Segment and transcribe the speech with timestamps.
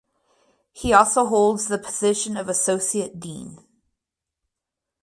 [0.71, 3.59] He also holds the position of Associate Dean.